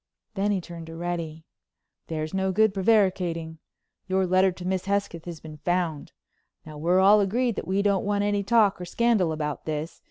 [0.33, 1.45] Then he turned to Reddy:
[2.07, 3.59] "There's no good prevaricating.
[4.07, 6.11] Your letter to Miss Hesketh has been found.
[6.65, 9.99] Now we're all agreed that we don't want any talk or scandal about this.